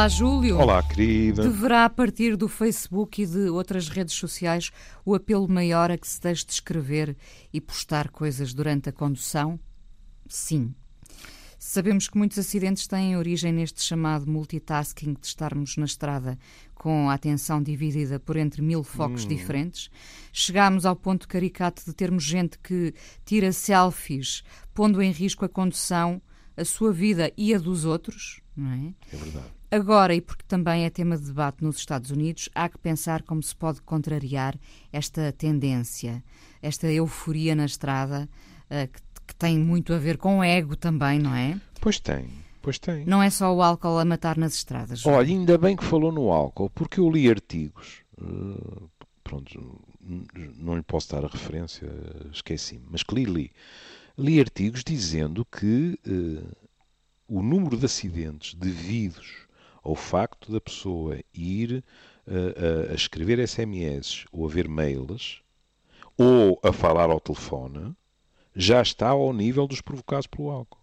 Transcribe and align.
Olá, 0.00 0.08
Júlio. 0.08 0.58
Olá, 0.58 0.82
querida. 0.82 1.42
Deverá, 1.42 1.84
a 1.84 1.90
partir 1.90 2.34
do 2.34 2.48
Facebook 2.48 3.20
e 3.20 3.26
de 3.26 3.50
outras 3.50 3.90
redes 3.90 4.14
sociais, 4.14 4.70
o 5.04 5.14
apelo 5.14 5.46
maior 5.46 5.90
a 5.90 5.98
que 5.98 6.08
se 6.08 6.18
deixe 6.18 6.46
de 6.46 6.52
escrever 6.52 7.14
e 7.52 7.60
postar 7.60 8.08
coisas 8.08 8.54
durante 8.54 8.88
a 8.88 8.92
condução? 8.92 9.60
Sim. 10.26 10.74
Sabemos 11.58 12.08
que 12.08 12.16
muitos 12.16 12.38
acidentes 12.38 12.86
têm 12.86 13.14
origem 13.14 13.52
neste 13.52 13.82
chamado 13.82 14.26
multitasking 14.26 15.12
de 15.20 15.26
estarmos 15.26 15.76
na 15.76 15.84
estrada 15.84 16.38
com 16.74 17.10
a 17.10 17.12
atenção 17.12 17.62
dividida 17.62 18.18
por 18.18 18.38
entre 18.38 18.62
mil 18.62 18.82
focos 18.82 19.26
hum. 19.26 19.28
diferentes. 19.28 19.90
Chegámos 20.32 20.86
ao 20.86 20.96
ponto 20.96 21.28
caricato 21.28 21.84
de 21.84 21.92
termos 21.92 22.24
gente 22.24 22.58
que 22.58 22.94
tira 23.22 23.52
selfies, 23.52 24.42
pondo 24.72 25.02
em 25.02 25.10
risco 25.10 25.44
a 25.44 25.48
condução, 25.48 26.22
a 26.60 26.64
sua 26.64 26.92
vida 26.92 27.32
e 27.36 27.54
a 27.54 27.58
dos 27.58 27.84
outros, 27.84 28.40
não 28.56 28.70
é? 28.70 28.94
É 29.12 29.16
verdade. 29.16 29.46
Agora, 29.70 30.14
e 30.14 30.20
porque 30.20 30.44
também 30.48 30.84
é 30.84 30.90
tema 30.90 31.16
de 31.16 31.26
debate 31.26 31.62
nos 31.62 31.76
Estados 31.78 32.10
Unidos, 32.10 32.48
há 32.54 32.68
que 32.68 32.76
pensar 32.78 33.22
como 33.22 33.42
se 33.42 33.54
pode 33.54 33.80
contrariar 33.82 34.58
esta 34.92 35.32
tendência, 35.32 36.24
esta 36.60 36.88
euforia 36.88 37.54
na 37.54 37.66
estrada, 37.66 38.28
uh, 38.64 38.88
que, 38.88 39.00
que 39.28 39.34
tem 39.36 39.58
muito 39.58 39.92
a 39.94 39.98
ver 39.98 40.18
com 40.18 40.40
o 40.40 40.44
ego 40.44 40.74
também, 40.74 41.20
não 41.20 41.34
é? 41.34 41.60
Pois 41.80 42.00
tem. 42.00 42.28
Pois 42.60 42.78
tem. 42.78 43.06
Não 43.06 43.22
é 43.22 43.30
só 43.30 43.54
o 43.54 43.62
álcool 43.62 43.98
a 43.98 44.04
matar 44.04 44.36
nas 44.36 44.54
estradas. 44.54 45.06
Olha, 45.06 45.26
ainda 45.26 45.56
bem 45.56 45.76
que 45.76 45.84
falou 45.84 46.12
no 46.12 46.30
álcool, 46.30 46.68
porque 46.70 47.00
eu 47.00 47.08
li 47.08 47.30
artigos. 47.30 48.02
Uh, 48.20 48.90
pronto, 49.22 49.80
não 50.58 50.76
lhe 50.76 50.82
posso 50.82 51.12
dar 51.12 51.24
a 51.24 51.28
referência, 51.28 51.88
esqueci-me, 52.32 52.84
mas 52.90 53.02
que 53.02 53.14
li, 53.14 53.24
li. 53.24 53.52
Li 54.16 54.40
artigos 54.40 54.84
dizendo 54.84 55.44
que 55.44 55.98
uh, 56.06 56.56
o 57.28 57.42
número 57.42 57.76
de 57.76 57.86
acidentes 57.86 58.54
devidos 58.54 59.46
ao 59.82 59.94
facto 59.94 60.52
da 60.52 60.60
pessoa 60.60 61.18
ir 61.32 61.84
uh, 62.26 62.90
a 62.90 62.94
escrever 62.94 63.46
SMS 63.46 64.26
ou 64.32 64.46
a 64.46 64.48
ver 64.48 64.68
mails 64.68 65.42
ou 66.18 66.60
a 66.62 66.72
falar 66.72 67.08
ao 67.08 67.20
telefone 67.20 67.94
já 68.54 68.82
está 68.82 69.10
ao 69.10 69.32
nível 69.32 69.66
dos 69.66 69.80
provocados 69.80 70.26
pelo 70.26 70.50
álcool. 70.50 70.79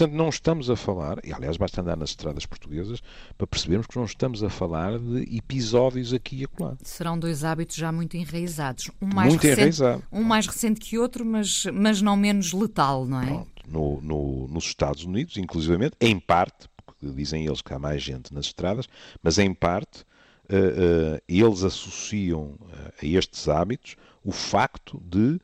Portanto, 0.00 0.16
não 0.16 0.30
estamos 0.30 0.70
a 0.70 0.76
falar, 0.76 1.18
e 1.22 1.30
aliás 1.30 1.58
basta 1.58 1.82
andar 1.82 1.94
nas 1.94 2.10
estradas 2.10 2.46
portuguesas 2.46 3.02
para 3.36 3.46
percebermos 3.46 3.86
que 3.86 3.98
não 3.98 4.06
estamos 4.06 4.42
a 4.42 4.48
falar 4.48 4.98
de 4.98 5.36
episódios 5.36 6.14
aqui 6.14 6.36
e 6.36 6.44
acolá. 6.44 6.74
Serão 6.82 7.18
dois 7.18 7.44
hábitos 7.44 7.76
já 7.76 7.92
muito 7.92 8.16
enraizados. 8.16 8.90
Um 9.02 9.14
mais, 9.14 9.28
muito 9.28 9.42
recente, 9.42 9.60
enraizado. 9.60 10.02
um 10.10 10.22
mais 10.22 10.46
recente 10.46 10.80
que 10.80 10.98
outro, 10.98 11.22
mas, 11.22 11.66
mas 11.66 12.00
não 12.00 12.16
menos 12.16 12.54
letal, 12.54 13.04
não 13.04 13.20
é? 13.20 13.26
Pronto. 13.26 13.50
No, 13.68 14.00
no, 14.00 14.48
nos 14.48 14.64
Estados 14.64 15.04
Unidos, 15.04 15.36
inclusivamente, 15.36 15.94
em 16.00 16.18
parte, 16.18 16.66
porque 16.86 17.06
dizem 17.14 17.44
eles 17.44 17.60
que 17.60 17.74
há 17.74 17.78
mais 17.78 18.02
gente 18.02 18.32
nas 18.32 18.46
estradas, 18.46 18.88
mas 19.22 19.38
em 19.38 19.52
parte 19.52 20.00
uh, 20.48 21.16
uh, 21.16 21.22
eles 21.28 21.62
associam 21.62 22.54
uh, 22.58 22.92
a 23.02 23.06
estes 23.06 23.48
hábitos 23.48 23.96
o 24.24 24.32
facto 24.32 24.98
de 25.04 25.38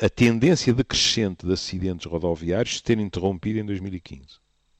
a 0.00 0.08
tendência 0.08 0.72
decrescente 0.72 1.46
de 1.46 1.52
acidentes 1.52 2.06
rodoviários 2.06 2.76
se 2.76 2.82
ter 2.82 2.98
interrompido 2.98 3.58
em 3.58 3.64
2015. 3.64 4.22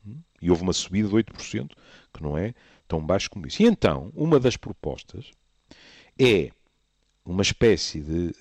Hum? 0.07 0.17
E 0.41 0.51
houve 0.51 0.63
uma 0.63 0.73
subida 0.73 1.09
de 1.09 1.15
8%, 1.15 1.71
que 2.13 2.23
não 2.23 2.37
é 2.37 2.55
tão 2.87 3.05
baixo 3.05 3.31
como 3.31 3.47
isso. 3.47 3.63
E 3.63 3.67
então, 3.67 4.13
uma 4.15 4.39
das 4.39 4.57
propostas 4.57 5.31
é 6.19 6.51
uma 7.25 7.43
espécie 7.43 8.01
de. 8.01 8.33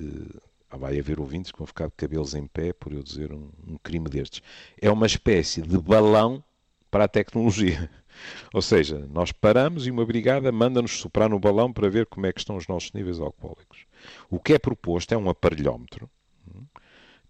Ah, 0.69 0.77
vai 0.77 0.97
haver 0.97 1.19
ouvintes 1.19 1.51
que 1.51 1.57
vão 1.57 1.67
ficar 1.67 1.87
de 1.87 1.93
cabelos 1.97 2.33
em 2.33 2.47
pé 2.47 2.71
por 2.71 2.93
eu 2.93 3.03
dizer 3.03 3.33
um, 3.33 3.49
um 3.67 3.77
crime 3.77 4.09
destes. 4.09 4.41
É 4.81 4.89
uma 4.89 5.05
espécie 5.05 5.61
de 5.61 5.77
balão 5.77 6.41
para 6.89 7.05
a 7.05 7.09
tecnologia. 7.09 7.89
Ou 8.53 8.61
seja, 8.61 9.05
nós 9.11 9.31
paramos 9.31 9.85
e 9.85 9.91
uma 9.91 10.05
brigada 10.05 10.51
manda-nos 10.51 10.97
soprar 10.97 11.29
no 11.29 11.39
balão 11.39 11.71
para 11.71 11.89
ver 11.89 12.05
como 12.05 12.25
é 12.25 12.31
que 12.31 12.39
estão 12.39 12.55
os 12.55 12.67
nossos 12.67 12.91
níveis 12.93 13.19
alcoólicos. 13.19 13.85
O 14.29 14.39
que 14.39 14.53
é 14.53 14.59
proposto 14.59 15.13
é 15.13 15.17
um 15.17 15.29
aparelhómetro 15.29 16.09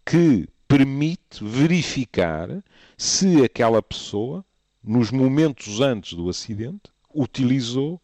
que 0.06 0.47
permite 0.67 1.44
verificar 1.44 2.63
se 2.97 3.44
aquela 3.44 3.81
pessoa, 3.81 4.45
nos 4.84 5.12
momentos 5.12 5.81
antes 5.81 6.13
do 6.13 6.29
acidente, 6.29 6.91
utilizou 7.13 8.01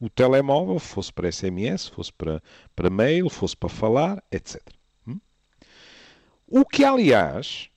o 0.00 0.08
telemóvel, 0.08 0.78
fosse 0.78 1.12
para 1.12 1.30
SMS, 1.30 1.88
fosse 1.88 2.12
para, 2.12 2.42
para 2.74 2.90
mail, 2.90 3.28
fosse 3.28 3.56
para 3.56 3.68
falar, 3.68 4.22
etc. 4.30 4.60
Hum? 5.06 5.18
O 6.46 6.64
que, 6.64 6.84
aliás, 6.84 7.70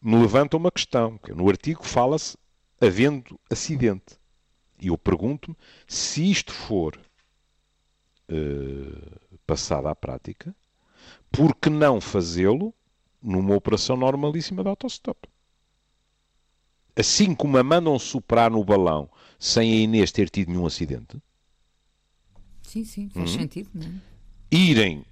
me 0.00 0.16
levanta 0.16 0.56
uma 0.56 0.70
questão, 0.70 1.18
que 1.18 1.32
no 1.32 1.48
artigo 1.48 1.84
fala-se 1.84 2.36
havendo 2.80 3.38
acidente. 3.50 4.18
E 4.80 4.86
eu 4.88 4.96
pergunto-me 4.96 5.56
se 5.86 6.30
isto 6.30 6.52
for 6.52 6.98
uh, 8.30 9.38
passado 9.46 9.88
à 9.88 9.94
prática, 9.94 10.54
por 11.30 11.54
que 11.54 11.68
não 11.68 12.00
fazê-lo 12.00 12.74
numa 13.22 13.54
operação 13.54 13.96
normalíssima 13.96 14.62
de 14.62 14.68
autostop? 14.68 15.28
Assim 16.96 17.34
como 17.34 17.56
a 17.56 17.62
mandam 17.62 17.98
soprar 17.98 18.50
no 18.50 18.64
balão 18.64 19.08
sem 19.38 19.72
a 19.72 19.76
Inês 19.76 20.12
ter 20.12 20.28
tido 20.28 20.48
nenhum 20.48 20.66
acidente. 20.66 21.20
Sim, 22.62 22.84
sim, 22.84 23.08
faz 23.08 23.30
hum, 23.30 23.38
sentido, 23.38 23.70
não 23.74 23.86
é? 23.86 23.92
Irem 24.50 25.04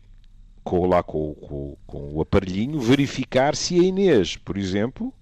com, 0.62 0.86
lá 0.86 1.02
com, 1.02 1.34
com, 1.34 1.76
com 1.86 2.12
o 2.14 2.20
aparelhinho 2.20 2.78
verificar 2.78 3.56
se 3.56 3.78
a 3.78 3.82
Inês, 3.82 4.36
por 4.36 4.58
exemplo, 4.58 5.12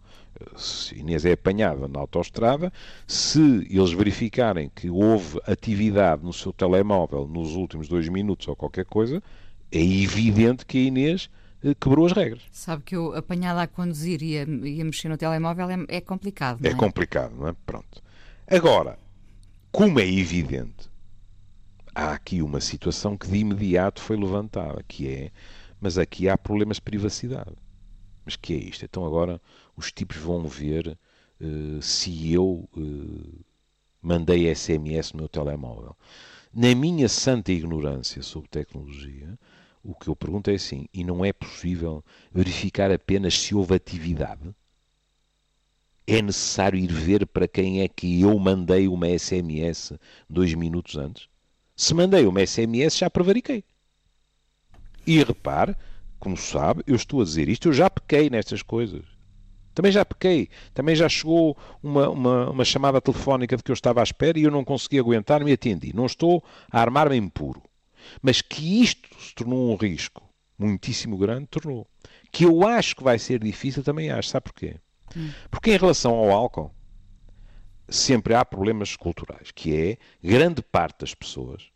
se 0.57 0.99
Inês 0.99 1.25
é 1.25 1.33
apanhada 1.33 1.87
na 1.89 2.01
autoestrada, 2.01 2.73
se 3.07 3.67
eles 3.71 3.93
verificarem 3.93 4.71
que 4.75 4.91
houve 4.91 5.41
atividade 5.47 6.25
no 6.25 6.33
seu 6.33 6.53
telemóvel 6.53 7.27
nos 7.27 7.55
últimos 7.55 7.89
dois 7.89 8.09
minutos 8.09 8.49
ou 8.49 8.57
qualquer 8.57 8.85
coisa, 8.85 9.23
é 9.71 9.81
evidente 9.81 10.67
que 10.67 10.79
a 10.79 10.83
Inês 10.83 11.31
quebrou 11.81 12.06
as 12.06 12.12
regras. 12.12 12.43
Sabe 12.50 12.83
que 12.83 12.97
eu, 12.97 13.15
apanhada 13.15 13.62
a 13.62 13.67
conduzir 13.67 14.22
e 14.22 14.39
a, 14.39 14.43
e 14.43 14.81
a 14.81 14.84
mexer 14.84 15.09
no 15.09 15.17
telemóvel, 15.17 15.71
é, 15.71 15.77
é 15.89 16.00
complicado, 16.00 16.65
é? 16.65 16.71
É 16.71 16.75
complicado, 16.75 17.34
não 17.34 17.49
é? 17.49 17.55
Pronto. 17.65 18.03
Agora, 18.47 18.99
como 19.72 20.00
é 20.00 20.06
evidente, 20.06 20.89
há 21.95 22.12
aqui 22.12 22.43
uma 22.43 22.61
situação 22.61 23.16
que 23.16 23.27
de 23.27 23.39
imediato 23.39 24.00
foi 24.00 24.16
levantada, 24.16 24.84
que 24.87 25.09
é, 25.09 25.31
mas 25.81 25.99
aqui 25.99 26.28
há 26.28 26.37
problemas 26.39 26.77
de 26.77 26.83
privacidade. 26.83 27.56
Mas 28.25 28.37
que 28.37 28.53
é 28.53 28.56
isto? 28.56 28.84
Então 28.84 29.05
agora 29.05 29.41
os 29.77 29.93
tipos 29.93 30.16
vão 30.16 30.47
ver 30.47 30.99
uh, 31.41 31.83
se 31.83 32.33
eu 32.33 32.69
uh, 32.77 33.45
mandei 34.03 34.55
SMS 34.55 35.12
no 35.12 35.21
meu 35.21 35.28
telemóvel. 35.28 35.97
Na 36.53 36.75
minha 36.75 37.09
santa 37.09 37.53
ignorância 37.53 38.22
sobre 38.22 38.49
tecnologia, 38.49 39.39
o 39.87 39.95
que 39.95 40.09
eu 40.09 40.17
pergunto 40.17 40.51
é 40.51 40.55
assim: 40.55 40.87
e 40.93 41.05
não 41.05 41.25
é 41.25 41.33
possível 41.33 42.05
verificar 42.33 42.91
apenas 42.91 43.39
se 43.39 43.55
houve 43.55 43.75
atividade? 43.75 44.55
É 46.07 46.21
necessário 46.21 46.79
ir 46.79 46.93
ver 46.93 47.27
para 47.27 47.49
quem 47.49 47.81
é 47.83 47.89
que 47.89 48.21
eu 48.21 48.37
mandei 48.39 48.89
uma 48.89 49.09
SMS 49.09 49.93
dois 50.29 50.55
minutos 50.55 50.97
antes? 50.97 51.29
Se 51.75 51.95
mandei 51.95 52.27
uma 52.27 52.45
SMS, 52.45 52.97
já 52.99 53.11
prevariquei. 53.11 53.65
E 55.07 55.23
repare, 55.23 55.77
como 56.19 56.37
sabe, 56.37 56.83
eu 56.87 56.97
estou 56.97 57.21
a 57.21 57.25
dizer 57.25 57.49
isto, 57.49 57.69
eu 57.69 57.72
já 57.72 57.89
pequei 57.89 58.31
nestas 58.31 58.63
coisas. 58.63 59.05
Também 59.75 59.93
já 59.93 60.05
pequei. 60.05 60.49
Também 60.72 60.97
já 60.97 61.09
chegou 61.09 61.57
uma, 61.83 62.09
uma, 62.09 62.51
uma, 62.51 62.65
chamada 62.65 63.01
telefónica 63.01 63.57
de 63.57 63.63
que 63.63 63.71
eu 63.71 63.75
estava 63.75 64.01
à 64.01 64.03
espera 64.03 64.39
e 64.39 64.45
eu 64.45 64.51
não 64.51 64.65
consegui 64.65 64.99
aguentar-me 64.99 65.51
e 65.51 65.55
atendi. 65.55 65.95
Não 65.95 66.07
estou 66.07 66.43
a 66.71 66.81
armar-me 66.81 67.16
em 67.16 67.28
puro. 67.28 67.63
Mas 68.23 68.41
que 68.41 68.83
isto 68.83 69.09
se 69.21 69.35
tornou 69.35 69.73
um 69.73 69.77
risco 69.77 70.23
muitíssimo 70.59 71.17
grande, 71.17 71.47
tornou. 71.47 71.87
Que 72.33 72.45
eu 72.45 72.67
acho 72.67 72.97
que 72.97 73.03
vai 73.03 73.19
ser 73.19 73.43
difícil, 73.43 73.83
também 73.83 74.11
acho. 74.11 74.29
Sabe 74.29 74.45
porquê? 74.45 74.77
Hum. 75.17 75.31
Porque 75.51 75.73
em 75.73 75.77
relação 75.77 76.15
ao 76.15 76.31
álcool, 76.31 76.75
sempre 77.89 78.35
há 78.35 78.45
problemas 78.45 78.97
culturais, 78.97 79.51
que 79.51 79.77
é 79.77 79.99
grande 80.23 80.63
parte 80.63 81.01
das 81.01 81.15
pessoas 81.15 81.71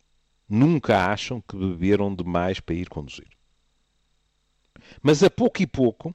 nunca 0.49 1.09
acham 1.09 1.39
que 1.39 1.55
beberam 1.55 2.13
demais 2.13 2.59
para 2.59 2.75
ir 2.75 2.89
conduzir. 2.89 3.29
Mas 5.01 5.23
a 5.23 5.29
pouco 5.29 5.61
e 5.61 5.67
pouco 5.67 6.13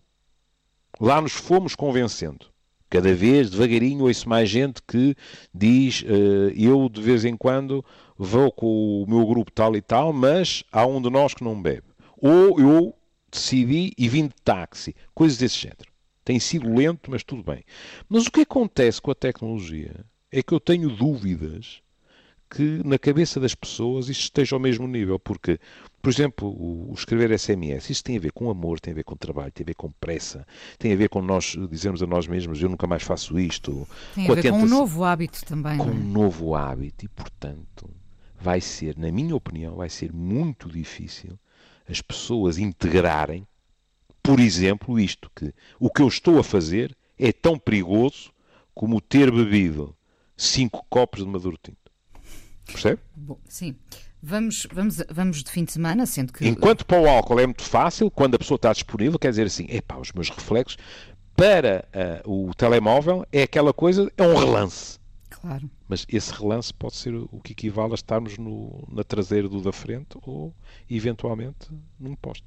Lá 0.98 1.20
nos 1.20 1.32
fomos 1.32 1.74
convencendo. 1.74 2.46
Cada 2.88 3.12
vez, 3.14 3.50
devagarinho, 3.50 4.04
ouço 4.04 4.28
mais 4.28 4.48
gente 4.48 4.80
que 4.86 5.14
diz: 5.52 6.02
uh, 6.02 6.50
Eu 6.54 6.88
de 6.88 7.00
vez 7.00 7.24
em 7.24 7.36
quando 7.36 7.84
vou 8.16 8.50
com 8.52 9.02
o 9.02 9.06
meu 9.08 9.26
grupo 9.26 9.50
tal 9.50 9.74
e 9.76 9.82
tal, 9.82 10.12
mas 10.12 10.62
há 10.70 10.86
um 10.86 11.02
de 11.02 11.10
nós 11.10 11.34
que 11.34 11.44
não 11.44 11.60
bebe. 11.60 11.86
Ou 12.16 12.60
eu 12.60 12.94
decidi 13.30 13.92
e 13.98 14.08
vim 14.08 14.28
de 14.28 14.34
táxi. 14.44 14.94
Coisas 15.14 15.38
desse 15.38 15.58
género. 15.58 15.90
Tem 16.24 16.40
sido 16.40 16.72
lento, 16.72 17.10
mas 17.10 17.22
tudo 17.22 17.42
bem. 17.42 17.62
Mas 18.08 18.26
o 18.26 18.32
que 18.32 18.40
acontece 18.40 19.00
com 19.00 19.10
a 19.10 19.14
tecnologia 19.14 20.04
é 20.30 20.42
que 20.42 20.52
eu 20.52 20.60
tenho 20.60 20.88
dúvidas 20.88 21.82
que 22.48 22.80
na 22.84 22.98
cabeça 22.98 23.40
das 23.40 23.54
pessoas 23.54 24.08
isto 24.08 24.22
esteja 24.22 24.56
ao 24.56 24.60
mesmo 24.60 24.86
nível, 24.86 25.18
porque, 25.18 25.58
por 26.00 26.10
exemplo, 26.10 26.48
o, 26.48 26.90
o, 26.90 26.94
escrever 26.94 27.36
SMS, 27.38 27.90
isso 27.90 28.04
tem 28.04 28.16
a 28.16 28.20
ver 28.20 28.32
com 28.32 28.50
amor, 28.50 28.78
tem 28.80 28.92
a 28.92 28.94
ver 28.94 29.04
com 29.04 29.16
trabalho, 29.16 29.52
tem 29.52 29.64
a 29.64 29.66
ver 29.66 29.74
com 29.74 29.90
pressa, 29.92 30.46
tem 30.78 30.92
a 30.92 30.96
ver 30.96 31.08
com 31.08 31.20
nós 31.20 31.56
dizermos 31.70 32.02
a 32.02 32.06
nós 32.06 32.26
mesmos 32.26 32.60
eu 32.62 32.68
nunca 32.68 32.86
mais 32.86 33.02
faço 33.02 33.38
isto. 33.38 33.86
Tem 34.14 34.30
a 34.30 34.34
ver 34.34 34.50
com 34.50 34.58
um 34.58 34.66
novo 34.66 35.04
hábito 35.04 35.44
também. 35.44 35.78
Com 35.78 35.88
é? 35.88 35.90
um 35.90 36.04
novo 36.04 36.54
hábito 36.54 37.04
e, 37.04 37.08
portanto, 37.08 37.90
vai 38.40 38.60
ser, 38.60 38.96
na 38.96 39.10
minha 39.10 39.34
opinião, 39.34 39.76
vai 39.76 39.88
ser 39.88 40.12
muito 40.12 40.68
difícil 40.68 41.38
as 41.88 42.00
pessoas 42.00 42.58
integrarem, 42.58 43.46
por 44.22 44.40
exemplo, 44.40 44.98
isto, 44.98 45.30
que 45.34 45.54
o 45.78 45.90
que 45.90 46.02
eu 46.02 46.08
estou 46.08 46.38
a 46.38 46.44
fazer 46.44 46.96
é 47.18 47.32
tão 47.32 47.58
perigoso 47.58 48.32
como 48.74 49.00
ter 49.00 49.30
bebido 49.30 49.96
cinco 50.36 50.84
copos 50.90 51.24
de 51.24 51.28
maduro 51.28 51.58
tinto. 51.62 51.85
Percebe? 52.66 53.00
Bom, 53.14 53.38
sim. 53.48 53.76
Vamos, 54.22 54.66
vamos, 54.72 55.02
vamos 55.10 55.44
de 55.44 55.50
fim 55.50 55.64
de 55.64 55.72
semana, 55.72 56.04
sendo 56.06 56.32
que. 56.32 56.46
Enquanto 56.46 56.84
para 56.84 57.00
o 57.00 57.08
álcool 57.08 57.38
é 57.38 57.46
muito 57.46 57.62
fácil, 57.62 58.10
quando 58.10 58.34
a 58.34 58.38
pessoa 58.38 58.56
está 58.56 58.72
disponível, 58.72 59.18
quer 59.18 59.30
dizer 59.30 59.46
assim, 59.46 59.66
epá, 59.68 59.96
os 59.96 60.12
meus 60.12 60.30
reflexos. 60.30 60.76
Para 61.36 61.86
uh, 62.24 62.48
o 62.48 62.54
telemóvel 62.54 63.26
é 63.30 63.42
aquela 63.42 63.72
coisa, 63.72 64.10
é 64.16 64.22
um 64.22 64.34
relance. 64.34 64.98
Claro. 65.28 65.70
Mas 65.86 66.06
esse 66.08 66.32
relance 66.32 66.72
pode 66.72 66.96
ser 66.96 67.14
o 67.14 67.40
que 67.44 67.52
equivale 67.52 67.92
a 67.92 67.94
estarmos 67.94 68.38
no, 68.38 68.82
na 68.90 69.04
traseira 69.04 69.46
do 69.46 69.60
da 69.60 69.70
frente 69.70 70.16
ou, 70.22 70.54
eventualmente, 70.88 71.70
num 72.00 72.16
posto. 72.16 72.44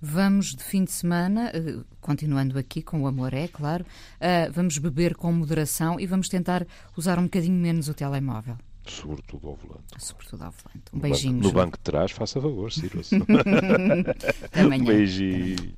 Vamos 0.00 0.56
de 0.56 0.64
fim 0.64 0.82
de 0.82 0.90
semana, 0.90 1.52
eh, 1.54 1.84
continuando 2.00 2.58
aqui 2.58 2.82
com 2.82 3.02
o 3.02 3.06
amor, 3.06 3.32
é 3.32 3.46
claro, 3.46 3.84
uh, 3.84 4.50
vamos 4.52 4.76
beber 4.78 5.14
com 5.14 5.32
moderação 5.32 6.00
e 6.00 6.06
vamos 6.06 6.28
tentar 6.28 6.66
usar 6.96 7.20
um 7.20 7.24
bocadinho 7.24 7.54
menos 7.54 7.88
o 7.88 7.94
telemóvel. 7.94 8.56
Sobretudo 8.86 9.48
ao 9.48 9.56
volante. 9.56 9.84
Sobretudo 9.98 10.44
ao 10.44 10.50
volante. 10.50 10.82
Um 10.92 10.98
beijinho. 10.98 11.34
No 11.34 11.40
banco, 11.42 11.48
no 11.48 11.52
banco 11.54 11.76
de 11.78 11.82
trás, 11.84 12.10
faça 12.10 12.40
favor, 12.40 12.72
sirva-se. 12.72 13.16
Um 14.56 14.84
beijinho. 14.84 15.74